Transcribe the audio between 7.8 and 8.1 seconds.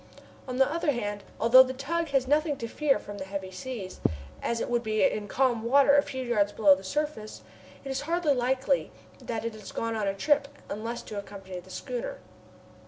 it is